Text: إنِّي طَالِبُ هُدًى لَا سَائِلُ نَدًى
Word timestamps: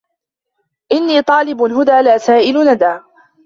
إنِّي 0.91 1.21
طَالِبُ 1.21 1.61
هُدًى 1.61 2.01
لَا 2.01 2.17
سَائِلُ 2.17 2.65
نَدًى 2.71 2.99